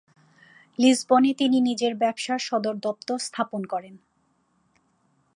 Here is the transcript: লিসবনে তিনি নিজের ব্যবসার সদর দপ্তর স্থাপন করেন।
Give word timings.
লিসবনে 0.79 1.31
তিনি 1.33 1.57
নিজের 1.61 1.93
ব্যবসার 1.95 2.39
সদর 2.39 2.75
দপ্তর 2.77 3.17
স্থাপন 3.19 3.61
করেন। 3.63 3.95